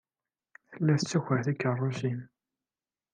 Tella 0.71 0.93
tettaker 0.99 1.39
tikeṛṛusin. 1.45 2.19